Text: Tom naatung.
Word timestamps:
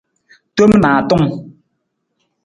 Tom 0.57 0.71
naatung. 0.83 1.25